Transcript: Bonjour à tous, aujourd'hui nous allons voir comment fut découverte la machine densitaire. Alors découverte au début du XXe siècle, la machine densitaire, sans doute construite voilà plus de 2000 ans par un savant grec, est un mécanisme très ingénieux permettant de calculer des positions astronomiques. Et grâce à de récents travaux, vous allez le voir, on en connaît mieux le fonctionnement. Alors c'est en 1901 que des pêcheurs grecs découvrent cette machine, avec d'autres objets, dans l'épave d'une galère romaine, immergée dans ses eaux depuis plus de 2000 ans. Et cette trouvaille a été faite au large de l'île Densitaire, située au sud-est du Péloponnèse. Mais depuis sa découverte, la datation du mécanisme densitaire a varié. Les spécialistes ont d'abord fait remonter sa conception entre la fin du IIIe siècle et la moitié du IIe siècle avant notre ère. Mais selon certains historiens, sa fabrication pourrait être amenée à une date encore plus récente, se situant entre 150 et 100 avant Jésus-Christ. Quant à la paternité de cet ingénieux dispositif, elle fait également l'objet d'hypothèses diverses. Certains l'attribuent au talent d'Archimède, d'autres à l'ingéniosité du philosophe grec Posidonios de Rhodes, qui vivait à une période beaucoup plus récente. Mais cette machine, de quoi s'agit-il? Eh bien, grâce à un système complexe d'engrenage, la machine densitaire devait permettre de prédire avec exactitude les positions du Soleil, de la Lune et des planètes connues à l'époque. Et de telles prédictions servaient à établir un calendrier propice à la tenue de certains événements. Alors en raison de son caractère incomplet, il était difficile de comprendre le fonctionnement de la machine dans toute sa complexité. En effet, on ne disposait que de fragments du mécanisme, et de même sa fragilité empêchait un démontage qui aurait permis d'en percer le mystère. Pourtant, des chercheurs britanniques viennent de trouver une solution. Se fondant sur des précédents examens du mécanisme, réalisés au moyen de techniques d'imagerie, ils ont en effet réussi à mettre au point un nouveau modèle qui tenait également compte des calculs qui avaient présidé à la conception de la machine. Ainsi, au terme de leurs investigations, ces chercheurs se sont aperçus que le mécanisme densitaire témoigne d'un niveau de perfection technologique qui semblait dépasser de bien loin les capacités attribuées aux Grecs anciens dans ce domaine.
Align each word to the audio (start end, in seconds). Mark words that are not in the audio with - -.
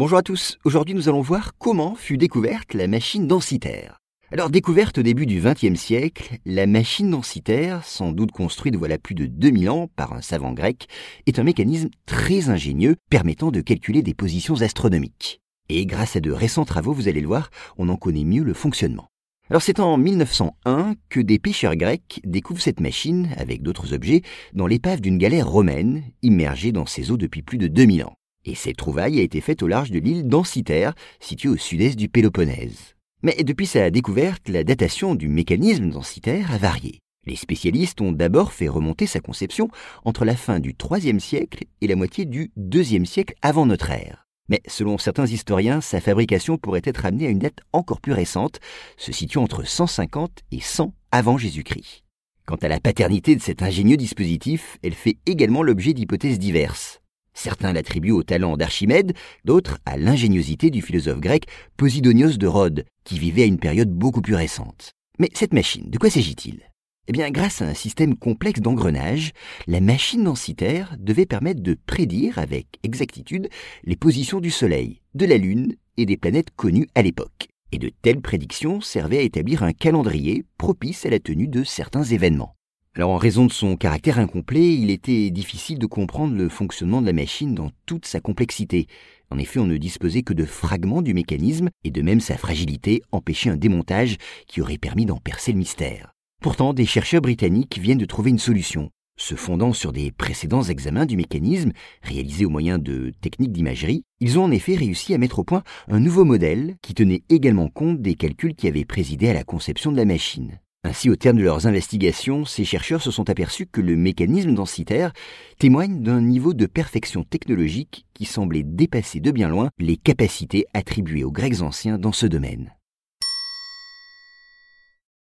Bonjour 0.00 0.16
à 0.16 0.22
tous, 0.22 0.56
aujourd'hui 0.64 0.94
nous 0.94 1.10
allons 1.10 1.20
voir 1.20 1.52
comment 1.58 1.94
fut 1.94 2.16
découverte 2.16 2.72
la 2.72 2.86
machine 2.86 3.26
densitaire. 3.26 3.98
Alors 4.32 4.48
découverte 4.48 4.96
au 4.96 5.02
début 5.02 5.26
du 5.26 5.42
XXe 5.42 5.78
siècle, 5.78 6.38
la 6.46 6.66
machine 6.66 7.10
densitaire, 7.10 7.84
sans 7.84 8.10
doute 8.10 8.32
construite 8.32 8.76
voilà 8.76 8.96
plus 8.96 9.14
de 9.14 9.26
2000 9.26 9.68
ans 9.68 9.90
par 9.96 10.14
un 10.14 10.22
savant 10.22 10.54
grec, 10.54 10.86
est 11.26 11.38
un 11.38 11.42
mécanisme 11.42 11.90
très 12.06 12.48
ingénieux 12.48 12.96
permettant 13.10 13.50
de 13.50 13.60
calculer 13.60 14.00
des 14.00 14.14
positions 14.14 14.62
astronomiques. 14.62 15.42
Et 15.68 15.84
grâce 15.84 16.16
à 16.16 16.20
de 16.20 16.32
récents 16.32 16.64
travaux, 16.64 16.94
vous 16.94 17.08
allez 17.08 17.20
le 17.20 17.26
voir, 17.26 17.50
on 17.76 17.90
en 17.90 17.96
connaît 17.96 18.24
mieux 18.24 18.42
le 18.42 18.54
fonctionnement. 18.54 19.08
Alors 19.50 19.60
c'est 19.60 19.80
en 19.80 19.98
1901 19.98 20.94
que 21.10 21.20
des 21.20 21.38
pêcheurs 21.38 21.76
grecs 21.76 22.22
découvrent 22.24 22.62
cette 22.62 22.80
machine, 22.80 23.28
avec 23.36 23.60
d'autres 23.60 23.92
objets, 23.92 24.22
dans 24.54 24.66
l'épave 24.66 25.02
d'une 25.02 25.18
galère 25.18 25.46
romaine, 25.46 26.04
immergée 26.22 26.72
dans 26.72 26.86
ses 26.86 27.10
eaux 27.10 27.18
depuis 27.18 27.42
plus 27.42 27.58
de 27.58 27.66
2000 27.66 28.04
ans. 28.04 28.14
Et 28.44 28.54
cette 28.54 28.76
trouvaille 28.76 29.20
a 29.20 29.22
été 29.22 29.40
faite 29.40 29.62
au 29.62 29.68
large 29.68 29.90
de 29.90 29.98
l'île 29.98 30.26
Densitaire, 30.26 30.94
située 31.20 31.50
au 31.50 31.56
sud-est 31.56 31.96
du 31.96 32.08
Péloponnèse. 32.08 32.94
Mais 33.22 33.36
depuis 33.44 33.66
sa 33.66 33.90
découverte, 33.90 34.48
la 34.48 34.64
datation 34.64 35.14
du 35.14 35.28
mécanisme 35.28 35.90
densitaire 35.90 36.50
a 36.52 36.58
varié. 36.58 37.00
Les 37.26 37.36
spécialistes 37.36 38.00
ont 38.00 38.12
d'abord 38.12 38.52
fait 38.52 38.68
remonter 38.68 39.06
sa 39.06 39.20
conception 39.20 39.68
entre 40.04 40.24
la 40.24 40.36
fin 40.36 40.58
du 40.58 40.74
IIIe 40.90 41.20
siècle 41.20 41.64
et 41.82 41.86
la 41.86 41.96
moitié 41.96 42.24
du 42.24 42.50
IIe 42.56 43.06
siècle 43.06 43.34
avant 43.42 43.66
notre 43.66 43.90
ère. 43.90 44.26
Mais 44.48 44.62
selon 44.66 44.96
certains 44.96 45.26
historiens, 45.26 45.82
sa 45.82 46.00
fabrication 46.00 46.56
pourrait 46.56 46.80
être 46.84 47.04
amenée 47.04 47.26
à 47.26 47.30
une 47.30 47.38
date 47.38 47.60
encore 47.72 48.00
plus 48.00 48.14
récente, 48.14 48.58
se 48.96 49.12
situant 49.12 49.44
entre 49.44 49.64
150 49.64 50.40
et 50.50 50.60
100 50.60 50.94
avant 51.12 51.36
Jésus-Christ. 51.36 52.04
Quant 52.46 52.56
à 52.56 52.68
la 52.68 52.80
paternité 52.80 53.36
de 53.36 53.42
cet 53.42 53.62
ingénieux 53.62 53.98
dispositif, 53.98 54.78
elle 54.82 54.94
fait 54.94 55.18
également 55.26 55.62
l'objet 55.62 55.92
d'hypothèses 55.92 56.38
diverses. 56.38 56.99
Certains 57.42 57.72
l'attribuent 57.72 58.10
au 58.10 58.22
talent 58.22 58.58
d'Archimède, 58.58 59.14
d'autres 59.46 59.78
à 59.86 59.96
l'ingéniosité 59.96 60.68
du 60.68 60.82
philosophe 60.82 61.20
grec 61.20 61.46
Posidonios 61.78 62.36
de 62.36 62.46
Rhodes, 62.46 62.84
qui 63.02 63.18
vivait 63.18 63.44
à 63.44 63.46
une 63.46 63.58
période 63.58 63.88
beaucoup 63.90 64.20
plus 64.20 64.34
récente. 64.34 64.90
Mais 65.18 65.30
cette 65.32 65.54
machine, 65.54 65.88
de 65.88 65.96
quoi 65.96 66.10
s'agit-il? 66.10 66.60
Eh 67.08 67.12
bien, 67.12 67.30
grâce 67.30 67.62
à 67.62 67.64
un 67.64 67.72
système 67.72 68.14
complexe 68.14 68.60
d'engrenage, 68.60 69.32
la 69.66 69.80
machine 69.80 70.24
densitaire 70.24 70.94
devait 70.98 71.24
permettre 71.24 71.62
de 71.62 71.78
prédire 71.86 72.38
avec 72.38 72.66
exactitude 72.82 73.48
les 73.84 73.96
positions 73.96 74.40
du 74.40 74.50
Soleil, 74.50 75.00
de 75.14 75.24
la 75.24 75.38
Lune 75.38 75.76
et 75.96 76.04
des 76.04 76.18
planètes 76.18 76.50
connues 76.54 76.88
à 76.94 77.00
l'époque. 77.00 77.48
Et 77.72 77.78
de 77.78 77.90
telles 78.02 78.20
prédictions 78.20 78.82
servaient 78.82 79.20
à 79.20 79.22
établir 79.22 79.62
un 79.62 79.72
calendrier 79.72 80.44
propice 80.58 81.06
à 81.06 81.08
la 81.08 81.20
tenue 81.20 81.48
de 81.48 81.64
certains 81.64 82.04
événements. 82.04 82.54
Alors 82.96 83.10
en 83.10 83.18
raison 83.18 83.46
de 83.46 83.52
son 83.52 83.76
caractère 83.76 84.18
incomplet, 84.18 84.74
il 84.74 84.90
était 84.90 85.30
difficile 85.30 85.78
de 85.78 85.86
comprendre 85.86 86.34
le 86.34 86.48
fonctionnement 86.48 87.00
de 87.00 87.06
la 87.06 87.12
machine 87.12 87.54
dans 87.54 87.70
toute 87.86 88.04
sa 88.04 88.18
complexité. 88.18 88.88
En 89.30 89.38
effet, 89.38 89.60
on 89.60 89.66
ne 89.66 89.76
disposait 89.76 90.22
que 90.22 90.32
de 90.34 90.44
fragments 90.44 91.00
du 91.00 91.14
mécanisme, 91.14 91.70
et 91.84 91.92
de 91.92 92.02
même 92.02 92.18
sa 92.18 92.36
fragilité 92.36 93.02
empêchait 93.12 93.50
un 93.50 93.56
démontage 93.56 94.16
qui 94.48 94.60
aurait 94.60 94.76
permis 94.76 95.06
d'en 95.06 95.18
percer 95.18 95.52
le 95.52 95.58
mystère. 95.58 96.14
Pourtant, 96.42 96.72
des 96.72 96.84
chercheurs 96.84 97.22
britanniques 97.22 97.78
viennent 97.78 97.96
de 97.96 98.06
trouver 98.06 98.30
une 98.30 98.40
solution. 98.40 98.90
Se 99.16 99.36
fondant 99.36 99.72
sur 99.72 99.92
des 99.92 100.10
précédents 100.10 100.64
examens 100.64 101.06
du 101.06 101.16
mécanisme, 101.16 101.72
réalisés 102.02 102.44
au 102.44 102.50
moyen 102.50 102.78
de 102.78 103.12
techniques 103.20 103.52
d'imagerie, 103.52 104.02
ils 104.18 104.36
ont 104.36 104.44
en 104.44 104.50
effet 104.50 104.74
réussi 104.74 105.14
à 105.14 105.18
mettre 105.18 105.38
au 105.38 105.44
point 105.44 105.62
un 105.86 106.00
nouveau 106.00 106.24
modèle 106.24 106.74
qui 106.82 106.94
tenait 106.94 107.22
également 107.28 107.68
compte 107.68 108.02
des 108.02 108.16
calculs 108.16 108.56
qui 108.56 108.66
avaient 108.66 108.84
présidé 108.84 109.28
à 109.28 109.34
la 109.34 109.44
conception 109.44 109.92
de 109.92 109.96
la 109.96 110.06
machine. 110.06 110.58
Ainsi, 110.82 111.10
au 111.10 111.16
terme 111.16 111.36
de 111.36 111.42
leurs 111.42 111.66
investigations, 111.66 112.46
ces 112.46 112.64
chercheurs 112.64 113.02
se 113.02 113.10
sont 113.10 113.28
aperçus 113.28 113.66
que 113.66 113.82
le 113.82 113.96
mécanisme 113.96 114.54
densitaire 114.54 115.12
témoigne 115.58 116.02
d'un 116.02 116.22
niveau 116.22 116.54
de 116.54 116.64
perfection 116.64 117.22
technologique 117.22 118.06
qui 118.14 118.24
semblait 118.24 118.62
dépasser 118.62 119.20
de 119.20 119.30
bien 119.30 119.50
loin 119.50 119.68
les 119.78 119.98
capacités 119.98 120.66
attribuées 120.72 121.24
aux 121.24 121.32
Grecs 121.32 121.60
anciens 121.60 121.98
dans 121.98 122.12
ce 122.12 122.26
domaine. 122.26 122.72